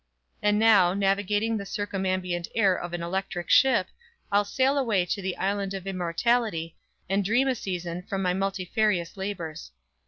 And 0.41 0.57
now, 0.57 0.95
navigating 0.95 1.57
the 1.57 1.63
circumambient 1.63 2.47
air 2.55 2.75
in 2.83 2.91
an 2.95 3.03
electric 3.03 3.51
ship, 3.51 3.89
I'll 4.31 4.43
sail 4.43 4.75
away 4.79 5.05
to 5.05 5.21
the 5.21 5.37
"Island 5.37 5.75
of 5.75 5.85
Immortality," 5.85 6.75
and 7.07 7.23
dream 7.23 7.47
a 7.47 7.53
season 7.53 8.01
from 8.09 8.23
my 8.23 8.33
multifarious 8.33 9.15
labors. 9.15 9.69